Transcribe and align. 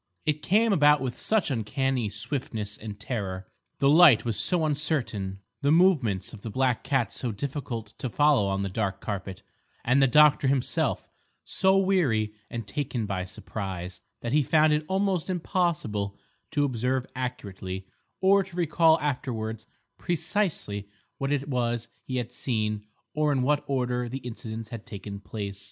It 0.25 0.41
came 0.41 0.73
about 0.73 0.99
with 0.99 1.15
such 1.19 1.51
uncanny 1.51 2.09
swiftness 2.09 2.75
and 2.75 2.99
terror; 2.99 3.45
the 3.77 3.87
light 3.87 4.25
was 4.25 4.35
so 4.35 4.65
uncertain; 4.65 5.41
the 5.61 5.71
movements 5.71 6.33
of 6.33 6.41
the 6.41 6.49
black 6.49 6.83
cat 6.83 7.13
so 7.13 7.31
difficult 7.31 7.93
to 7.99 8.09
follow 8.09 8.47
on 8.47 8.63
the 8.63 8.67
dark 8.69 8.99
carpet, 8.99 9.43
and 9.85 10.01
the 10.01 10.07
doctor 10.07 10.47
himself 10.47 11.07
so 11.43 11.77
weary 11.77 12.33
and 12.49 12.65
taken 12.67 13.05
by 13.05 13.25
surprise—that 13.25 14.33
he 14.33 14.41
found 14.41 14.73
it 14.73 14.83
almost 14.87 15.29
impossible 15.29 16.17
to 16.49 16.65
observe 16.65 17.05
accurately, 17.15 17.85
or 18.21 18.41
to 18.41 18.55
recall 18.57 18.99
afterwards 19.01 19.67
precisely 19.99 20.89
what 21.19 21.31
it 21.31 21.47
was 21.47 21.89
he 22.01 22.15
had 22.15 22.33
seen 22.33 22.87
or 23.13 23.31
in 23.31 23.43
what 23.43 23.63
order 23.67 24.09
the 24.09 24.17
incidents 24.17 24.69
had 24.69 24.83
taken 24.87 25.19
place. 25.19 25.59